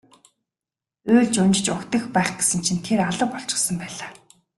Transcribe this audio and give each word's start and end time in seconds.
Уйлж 1.13 1.35
унжиж 1.43 1.67
угтах 1.75 2.03
байх 2.15 2.29
гэсэн 2.39 2.59
чинь 2.65 2.83
тэр 2.85 2.99
алга 3.07 3.25
болчихсон 3.33 3.75
байлаа. 3.79 4.11